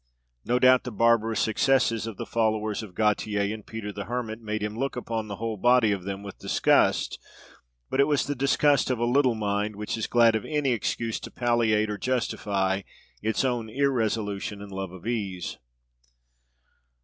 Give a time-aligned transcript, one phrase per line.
[0.43, 4.63] No doubt the barbarous excesses of the followers of Gautier and Peter the Hermit made
[4.63, 7.19] him look upon the whole body of them with disgust,
[7.87, 11.19] but it was the disgust of a little mind, which is glad of any excuse
[11.19, 12.81] to palliate or justify
[13.21, 15.59] its own irresolution and love of ease.